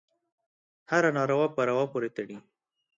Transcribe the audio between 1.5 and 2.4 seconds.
په روا پورې تړي.